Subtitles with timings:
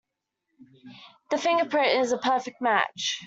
[1.29, 3.19] The fingerprint is a perfect match.